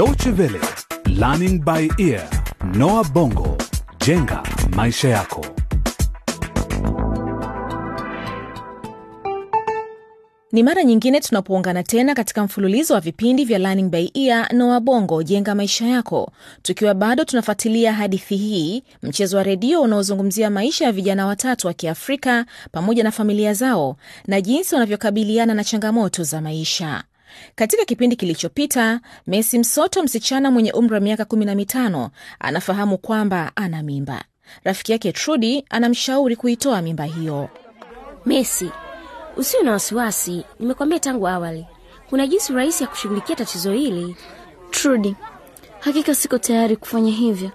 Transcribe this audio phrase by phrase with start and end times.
[0.00, 0.58] Deutsche Welle,
[1.08, 2.26] Learning by Ear,
[2.74, 3.56] Noah Bongo,
[4.06, 4.42] jenga
[4.76, 5.46] maisha yako.
[10.52, 15.22] Ni mara nyingine tunapoungana tena katika mfululizo wa vipindi vya Learning by Ear Noah Bongo
[15.22, 21.26] jenga maisha yako, tukiwa bado tunafuatilia hadithi hii, mchezo wa redio unaozungumzia maisha ya vijana
[21.26, 27.04] watatu wa Kiafrika pamoja na familia zao na jinsi wanavyokabiliana na changamoto za maisha.
[27.54, 32.08] Katika kipindi kilichopita, Messi Msoto, msichana mwenye umri wa miaka 15,
[32.40, 34.24] anafahamu kwamba ana mimba.
[34.64, 37.48] Rafiki yake Trudi anamshauri kuitoa mimba hiyo.
[38.26, 38.70] Messi,
[39.36, 41.66] usiwe na wasiwasi, nimekwambia tangu awali,
[42.08, 44.16] kuna jinsi rahisi ya kushughulikia tatizo hili.
[44.70, 45.16] Trudi,
[45.80, 47.50] hakika siko tayari kufanya hivyo,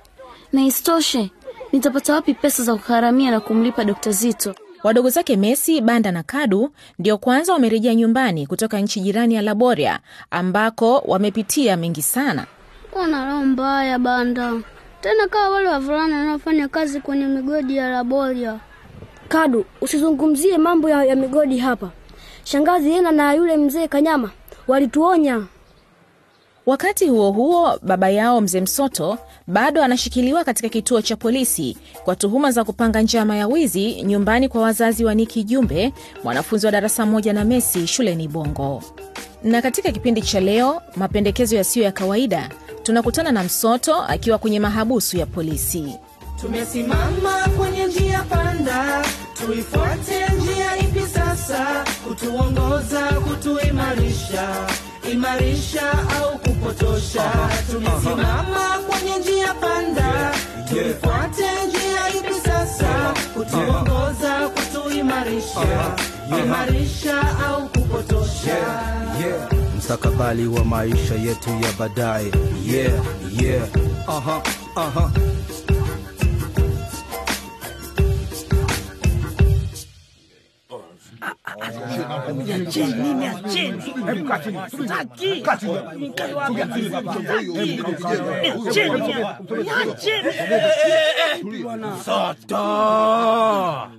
[0.54, 1.32] na isitoshe
[1.71, 4.55] nitapata wapi pesa za kugharamia na kumlipa Dokta Zito?
[4.85, 9.99] Wadogo zake Messi, Banda na Kadu ndio kwanza wamerejea nyumbani kutoka nchi jirani ya Laboria
[10.31, 12.45] ambako wamepitia mengi sana.
[12.93, 14.54] Wana roho mbaya Banda,
[15.01, 18.60] tena kama wale wavulana wanaofanya kazi kwenye migodi ya Laboria.
[19.27, 21.90] Kadu, usizungumzie mambo ya, ya migodi hapa.
[22.43, 24.32] Shangazi Ena na yule mzee Kanyama
[24.67, 25.41] walituonya.
[26.66, 32.52] Wakati huo huo, baba yao mzee Msoto bado anashikiliwa katika kituo cha polisi kwa tuhuma
[32.52, 37.34] za kupanga njama ya wizi nyumbani kwa wazazi wa Niki Jumbe, mwanafunzi wa darasa moja
[37.34, 38.84] na Messi shuleni Bongo.
[39.44, 42.49] Na katika kipindi cha leo, mapendekezo yasiyo ya kawaida,
[42.84, 45.96] tunakutana na Msoto akiwa kwenye mahabusu ya polisi.
[46.41, 51.85] Tumesimama kwenye njia panda, tuifuate njia ipi sasa?
[52.07, 54.48] Kutuongoza, kutuimarisha,
[55.11, 57.31] imarisha au kupotosha?
[57.71, 60.31] Tumesimama kwenye njia panda,
[60.70, 63.13] tuifuate njia ipi sasa?
[63.33, 65.95] Kutuongoza, kutuimarisha,
[66.44, 68.56] imarisha au kupotosha?
[69.78, 72.31] mstakabali wa maisha yetu ya baadaye
[72.67, 72.94] yeah,
[73.41, 73.67] yeah.
[74.07, 74.41] Aha,
[74.75, 75.11] aha.
[92.06, 93.91] Soto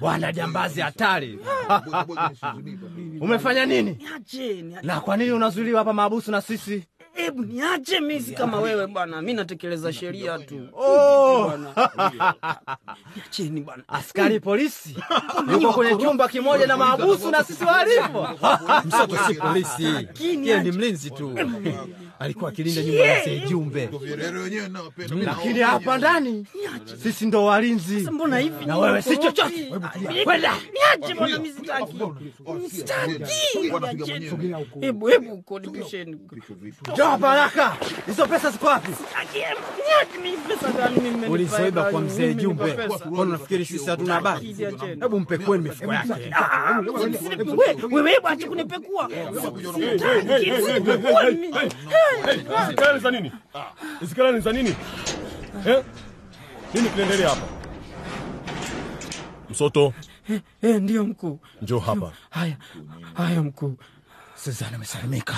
[0.00, 1.38] bwana jambazi hatari
[3.20, 3.98] umefanya nini
[4.82, 6.84] na kwa nini unazuiliwa hapa maabusu na sisi
[7.16, 10.68] Hebu niache misi kama wewe bwana, mi natekeleza sheria tu.
[10.76, 11.52] Oh.
[13.16, 13.82] Niacheni bwana.
[13.88, 14.96] askari polisi.
[15.52, 18.28] Yuko kwenye chumba kimoja na maabusu na sisi walipo.
[18.84, 21.38] Msoto si polisi, yeye ni mlinzi tu,
[22.18, 23.88] alikuwa akilinda nyumba ya mzee Jumbe.
[25.24, 26.46] lakini hapa ndani
[27.02, 28.64] sisi ndo walinzi mbona hivi?
[28.66, 29.72] na wewe si chochote
[30.24, 30.52] kwenda
[31.00, 31.96] Niache bwana, mi sitaki.
[32.70, 33.24] Sitaki.
[34.80, 36.16] Hebu hebu kodibisheni,
[36.92, 37.76] njoo hapa haraka
[38.06, 43.64] hizo pesa ziko wapi Niache mimi pesa gani mimi Ulizoiba kwa mzee Jumbe, kwani unafikiri
[43.64, 44.56] sisi hatuna habari?
[45.00, 46.12] Hebu mpekueni mifuko yake.
[46.32, 46.80] Ah,
[47.90, 49.10] wewe- acha kunipekua.
[49.74, 51.54] Sitaki, usinipekue mimi.
[52.32, 53.32] Hizi kelele za nini?
[54.00, 54.76] Hizi kelele za nini?
[55.66, 55.84] Eh?
[56.74, 57.46] Nini kinaendelea hapa?
[59.50, 59.92] Msoto,
[60.62, 61.40] Eh, ndio mkuu.
[61.62, 62.12] njoo hapa.
[62.30, 62.56] Haya,
[63.14, 63.76] haya mkuu.
[64.34, 65.34] Sasa nimesalimika.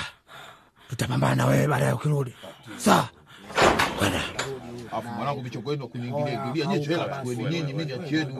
[0.88, 2.34] tutapambana na wewe baada ya ukirudi
[2.76, 3.08] sawa
[3.98, 4.20] bwana.
[4.92, 8.34] Afu mwanangu michoko yenu kuniingilia ingilia nyinyi hela chukueni nyinyi mimi niachieni.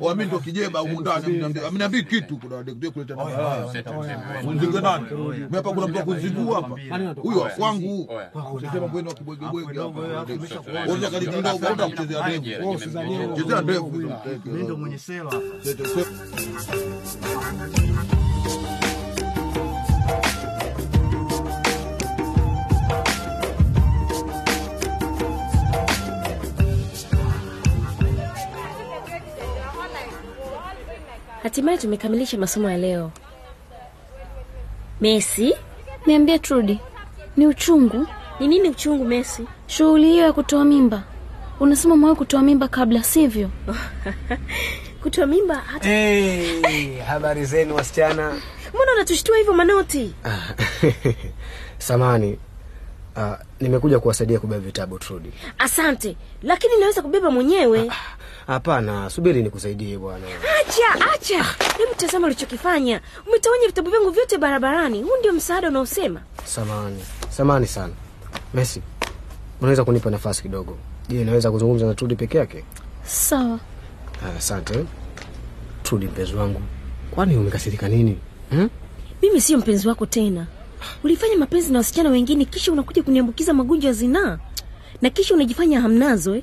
[0.00, 3.66] Wa mimi ndo kijeba huko ndani amniambia kitu kuna dekde kuleta na haya.
[4.54, 5.04] Mzinga nani?
[5.10, 6.76] Mimi hapa kuna mtu wa hapa.
[7.22, 8.04] Huyo wangu
[8.52, 10.00] kusema Sasa mambo kibwege bwege hapo
[10.90, 12.78] Wote kalijinga huko ndo kuchezea ndevu.
[13.36, 13.90] Chezea ndevu.
[14.44, 15.40] Mimi ndo mwenye sela hapa.
[31.42, 33.10] Hatimaye tumekamilisha masomo ya leo.
[35.00, 35.54] Messi,
[36.06, 36.80] Niambie Trudi,
[37.36, 38.06] ni uchungu
[38.40, 39.44] ni nini uchungu Messi?
[39.66, 41.02] shughuli hiyo ya kutoa mimba?
[41.60, 43.50] Unasema mwawe kutoa mimba kabla, sivyo?
[45.02, 48.40] Kutoa mimba hata Hey, habari zenu wasichana.
[48.74, 50.14] mbona unatushtua hivyo Manoti?
[51.78, 52.38] Samani,
[53.20, 55.30] uh, nimekuja kuwasaidia kubeba vitabu Trudy.
[55.58, 57.90] Asante, lakini naweza kubeba mwenyewe.
[58.46, 60.26] Hapana, subiri nikusaidie bwana.
[60.60, 61.42] Acha, acha.
[61.78, 63.00] Hebu tazama ulichokifanya.
[63.28, 65.02] Umetawanya vitabu vyangu vyote barabarani.
[65.02, 66.20] Huu ndio msaada unaosema?
[66.44, 67.92] Samani, samani sana.
[68.54, 68.82] Messi,
[69.60, 70.78] unaweza kunipa nafasi kidogo?
[71.08, 72.64] Je, naweza kuzungumza na Trudy peke yake?
[73.04, 73.58] Sawa.
[74.26, 74.84] Ah, Asante.
[75.82, 76.60] Trudy mpenzi wangu,
[77.10, 78.18] kwani umekasirika nini?
[78.50, 78.70] Hmm?
[79.22, 80.46] Mimi sio mpenzi wako tena.
[81.04, 84.38] Ulifanya mapenzi na wasichana wengine kisha unakuja kuniambukiza magonjwa ya zinaa?
[85.02, 86.42] Na kisha unajifanya hamnazo eh?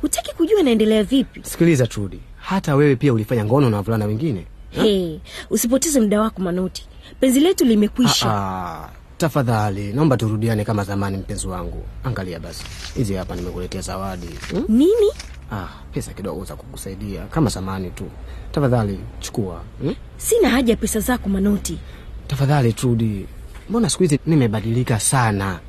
[0.00, 1.40] hutaki kujua naendelea vipi.
[1.44, 5.18] Sikiliza trudi hata wewe pia ulifanya ngono na wavulana wengine hey,
[5.50, 6.86] usipoteze muda wako manoti.
[7.20, 8.30] Penzi letu limekwisha.
[8.30, 8.88] Ah, ah,
[9.18, 11.84] tafadhali naomba turudiane kama zamani mpenzi wangu.
[12.04, 12.64] Angalia basi.
[12.94, 14.64] Hizi hapa nimekuletea zawadi hmm?
[14.68, 15.10] nini?
[15.52, 18.04] Ah, pesa kidogo za kukusaidia kama zamani tu.
[18.52, 19.94] Tafadhali chukua hmm?
[20.16, 21.78] sina haja ya pesa zako manoti.
[22.26, 23.26] Tafadhali trudi
[23.68, 25.60] mbona siku hizi nimebadilika sana?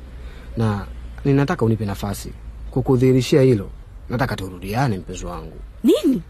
[0.56, 0.86] Na
[1.24, 2.32] ninataka unipe nafasi
[2.70, 3.70] kukudhihirishia hilo.
[4.08, 5.56] Nataka turudiane mpenzi wangu.
[5.84, 6.22] Nini?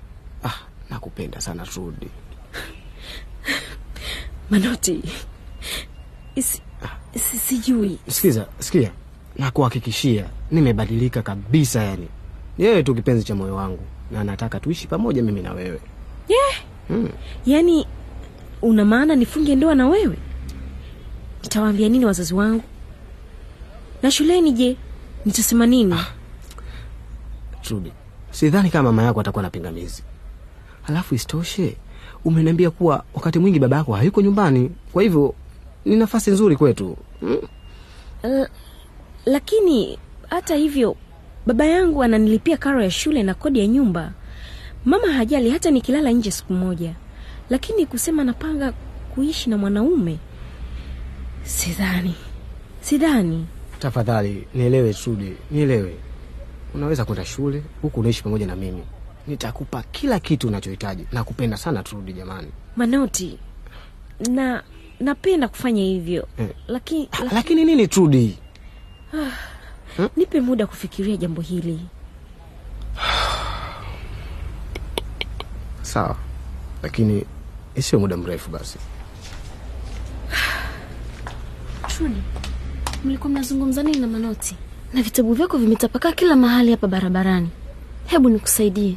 [0.44, 0.54] Ah,
[0.90, 2.08] nakupenda sana trudi
[4.50, 5.02] manoti
[6.34, 7.98] Isi, ah, sijui.
[8.08, 8.90] Sikiza sikia.
[9.36, 12.08] Nakuhakikishia nimebadilika kabisa yani.
[12.58, 15.80] Yeye tu kipenzi cha moyo wangu na nataka tuishi pamoja mimi na wewe.
[16.28, 16.62] Yeah.
[16.88, 17.08] hmm.
[17.46, 17.86] Yani
[18.62, 20.16] una maana nifunge ndoa na wewe
[21.42, 22.62] nitawaambia nini wazazi wangu?
[24.02, 24.76] Na shuleni je
[25.26, 25.94] nitasema nini?
[25.94, 26.06] Ah.
[27.62, 27.92] trudi
[28.30, 30.02] sidhani kama mama yako atakuwa na pingamizi.
[30.86, 31.76] Alafu isitoshe
[32.24, 34.70] umeniambia kuwa wakati mwingi baba yako hayuko nyumbani.
[34.92, 35.34] Kwa hivyo
[35.84, 36.96] ni nafasi nzuri kwetu.
[37.20, 37.36] Hmm?
[38.22, 38.46] uh,
[39.26, 39.98] lakini
[40.30, 40.96] hata hivyo
[41.46, 44.12] baba yangu ananilipia karo ya shule na kodi ya nyumba.
[44.84, 46.94] Mama hajali hata nikilala nje siku moja.
[47.50, 48.72] Lakini kusema napanga
[49.14, 50.18] kuishi na mwanaume
[51.50, 52.14] sidhani.
[52.80, 53.46] Sidhani.
[53.78, 55.96] Tafadhali nielewe trudi nielewe.
[56.74, 58.82] Unaweza kwenda shule huku unaishi pamoja na mimi.
[59.26, 61.06] Nitakupa kila kitu unachohitaji.
[61.12, 62.12] Nakupenda sana Trudy.
[62.12, 62.48] jamani.
[62.76, 63.38] Manoti
[64.30, 64.62] na
[65.00, 66.28] napenda kufanya hivyo.
[66.38, 66.48] Eh.
[66.68, 67.34] lakini laki...
[67.34, 68.38] lakini nini Trudy?
[69.14, 69.30] ah,
[69.96, 70.08] hmm?
[70.16, 71.80] nipe muda kufikiria jambo hili.
[75.82, 76.16] Sawa.
[76.82, 77.24] Lakini
[77.74, 78.78] isiyo muda mrefu basi
[82.00, 82.22] trudi
[83.04, 84.56] mlikuwa mnazungumza nini na manoti?
[84.92, 87.48] Na vitabu vyako vimetapakaa kila mahali hapa barabarani.
[88.06, 88.96] Hebu nikusaidie.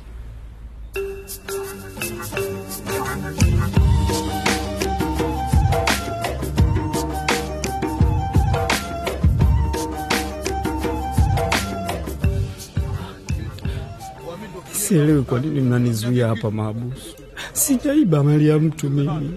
[14.71, 17.15] Sielewi kwa nini mnanizuia hapa maabusu
[17.53, 19.31] sijaiba mali ya mtu mimi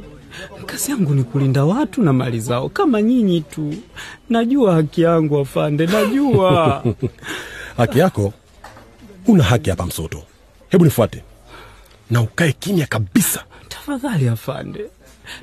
[0.76, 2.69] kazi yangu ni kulinda watu na mali zao.
[2.69, 3.75] Kama nyinyi tu.
[4.31, 6.84] Najua haki yangu afande najua.
[7.76, 8.32] Haki yako?
[9.26, 10.23] Una haki hapa msoto.
[10.69, 11.23] Hebu nifuate.
[12.11, 13.44] Na ukae kimya kabisa.
[13.69, 14.84] Tafadhali afande.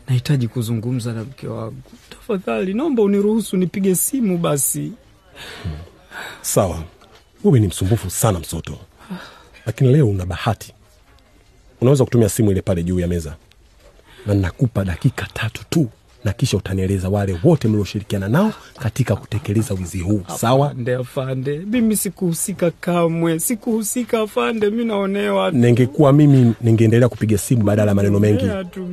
[0.08, 1.82] Nahitaji kuzungumza na mke wangu.
[2.10, 4.80] Tafadhali naomba uniruhusu nipige simu basi.
[5.64, 5.72] Hmm.
[6.42, 6.84] sawa.
[7.44, 8.78] Wewe ni msumbufu sana msoto.
[9.66, 10.74] Lakini leo una bahati.
[11.82, 13.36] Unaweza kutumia simu ile pale juu ya meza
[14.26, 15.90] na nakupa dakika tatu tu
[16.24, 20.22] na kisha utanieleza wale wote mlioshirikiana nao katika kutekeleza wizi huu.
[20.38, 20.68] Sawa?
[20.68, 23.40] Afande afande mimi sikuhusika kamwe.
[23.40, 28.46] Sikuhusika afande mi naonewa ningekuwa mimi ningeendelea kupiga simu badala ya maneno mengi.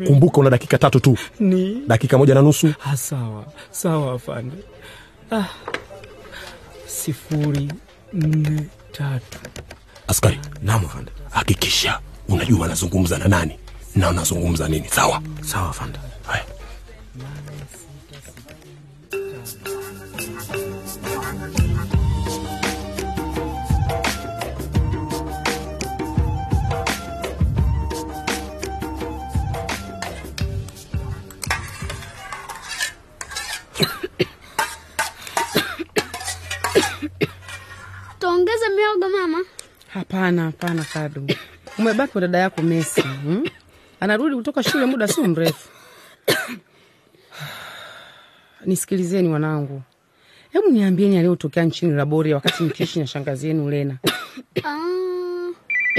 [0.06, 1.16] Kumbuka una dakika tatu tu.
[1.40, 1.82] Ni?
[1.86, 2.72] Dakika moja na nusu.
[2.78, 3.44] Ha, sawa.
[3.70, 4.56] Sawa afande
[5.32, 5.44] ah.
[6.86, 7.68] sifuri
[8.12, 9.38] nne tatu.
[10.08, 13.58] Askari naam afande hakikisha unajua anazungumza na nani
[13.94, 14.88] na unazungumza nini?
[14.88, 15.22] Sawa.
[15.42, 15.98] Sawa fanda.
[16.26, 16.44] haya
[38.18, 39.44] tuongeze miogo mama.
[39.88, 41.26] Hapana hapana kadu.
[41.78, 43.44] Umebaki wa dada yako mesi hmm?
[44.00, 45.68] Anarudi kutoka shule muda sio mrefu.
[48.64, 49.82] Nisikilizeni wanangu.
[50.52, 53.98] Hebu niambieni aliyotokea nchini laboria wakati mkiishi na shangazi yenu lena.
[54.64, 54.76] Ah,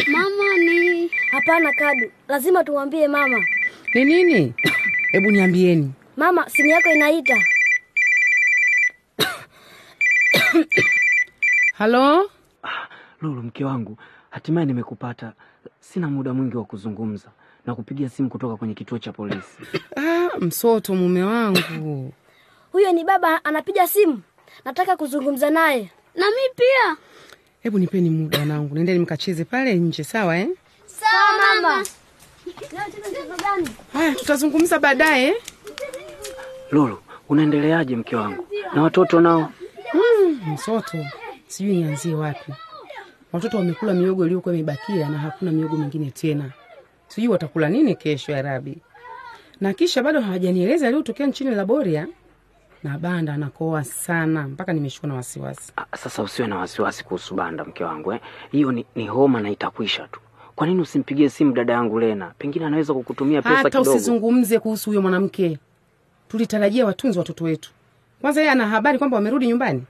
[0.08, 2.12] mama ni hapana kadu.
[2.28, 3.46] Lazima tumwambie mama.
[3.94, 4.54] Ni nini?
[5.12, 5.92] Hebu niambieni.
[6.18, 7.38] Mama simu yako inaita.
[11.74, 12.30] Halo?
[13.22, 13.98] Lulu mke wangu
[14.30, 15.34] hatimaye nimekupata.
[15.80, 17.30] Sina muda mwingi wa kuzungumza
[17.66, 19.58] na kupiga simu kutoka kwenye kituo cha polisi.
[19.98, 22.14] Ah, msoto mume wangu.
[22.72, 24.22] Huyo ni baba anapiga simu.
[24.66, 25.90] Nataka kuzungumza naye.
[26.16, 26.98] Na mi pia.
[27.60, 30.48] Hebu nipeni muda wanangu nendeni mkacheze pale nje sawa eh?
[30.86, 31.86] sawa mama.
[33.94, 35.36] haya tutazungumza baadaye
[36.72, 36.98] lulu
[37.30, 38.48] unaendeleaje mke wangu?
[38.76, 39.52] Na watoto nao?
[39.94, 40.98] Mm, msoto.
[41.48, 42.54] Sijui nianzie wapi.
[43.32, 46.52] Watoto wamekula miogo iliyokuwa imebakia na hakuna miogo mingine tena
[47.12, 48.78] sijui watakula nini kesho ya rabi
[49.62, 52.08] na kisha bado hawajanieleza aliyotokea nchini laboria
[52.84, 55.74] na banda anakoa sana mpaka nimeshikwa na wasiwasi.
[55.78, 58.20] Ah, Sasa usiwe na wasiwasi kuhusu banda, mke wangu eh.
[58.52, 60.20] Hiyo ni, ni homa na itakwisha tu.
[60.56, 62.32] Kwa nini usimpigie simu dada yangu Lena?
[62.38, 63.90] Pengine anaweza kukutumia pesa Hata kidogo.
[63.92, 65.60] usizungumze kuhusu huyo mwanamke.
[66.28, 67.72] Tulitarajia watunzi watoto wetu.
[68.22, 69.84] Kwanza yeye ana habari kwamba wamerudi nyumbani,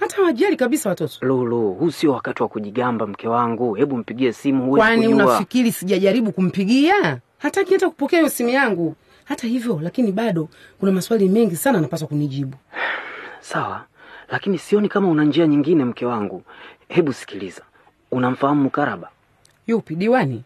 [0.00, 1.26] hata wajali kabisa watoto.
[1.26, 3.74] Lulu, huu sio wakati wa kujigamba mke wangu.
[3.74, 5.24] Hebu mpigie simu, huwezi Kwani kujua.
[5.26, 7.20] unafikiri sijajaribu kumpigia?
[7.38, 8.96] Hataki hata kupokea hiyo simu yangu.
[9.24, 10.48] Hata hivyo, lakini bado
[10.80, 12.56] kuna maswali mengi sana anapaswa kunijibu.
[13.40, 13.84] Sawa,
[14.28, 16.42] lakini sioni kama una njia nyingine mke wangu.
[16.88, 17.62] Hebu sikiliza,
[18.10, 19.08] unamfahamu Mkaraba?
[19.66, 19.94] Yupi?
[19.96, 20.42] Diwani?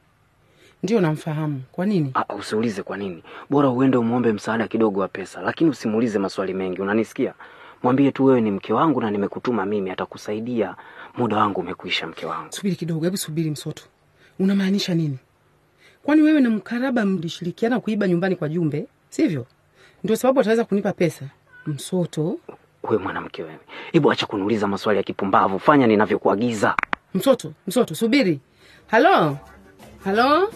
[0.83, 1.63] Ndio, namfahamu.
[1.73, 2.11] Kwa nini?
[2.15, 3.23] Ah, usiulize kwa nini.
[3.51, 6.81] Bora uende umwombe msaada kidogo wa pesa, lakini usimuulize maswali mengi.
[6.83, 7.35] Unanisikia?
[7.83, 10.75] Mwambie tu wewe ni mke wangu na nimekutuma mimi, atakusaidia.
[11.17, 12.53] Muda wangu umekwisha, mke wangu.
[12.53, 13.83] Subiri kidogo, hebu subiri Msoto,
[14.39, 15.19] unamaanisha nini?
[16.03, 19.47] Kwani wewe na Mkaraba mlishirikiana kuiba nyumbani kwa Jumbe, sivyo?
[20.05, 21.25] Ndio sababu ataweza kunipa pesa?
[21.67, 22.39] Msoto,
[22.83, 23.59] We mwanamke wewe,
[23.93, 26.77] hebu acha kuniuliza maswali ya kipumbavu, fanya ninavyokuagiza.
[27.15, 28.41] Msoto, Msoto, subiri.
[28.87, 29.37] Halo,
[30.05, 30.53] halo.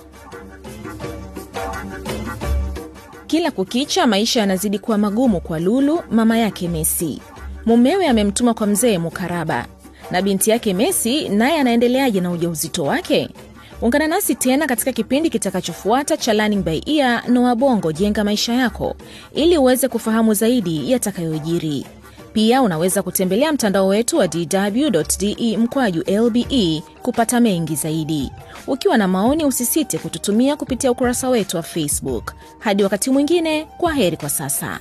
[3.32, 7.20] Kila kukicha maisha yanazidi kuwa magumu kwa Lulu, mama yake Messi.
[7.66, 9.66] Mumewe amemtuma kwa mzee Mukaraba,
[10.10, 13.28] na binti yake Messi naye anaendeleaje na ujauzito wake?
[13.82, 18.96] Ungana nasi tena katika kipindi kitakachofuata cha Learning by Ear na Wabongo jenga maisha yako,
[19.34, 21.86] ili uweze kufahamu zaidi yatakayojiri.
[22.32, 28.30] Pia unaweza kutembelea mtandao wetu wa dw.de mkwaju lbe kupata mengi zaidi.
[28.66, 32.32] Ukiwa na maoni, usisite kututumia kupitia ukurasa wetu wa Facebook.
[32.58, 34.80] Hadi wakati mwingine, kwa heri kwa sasa.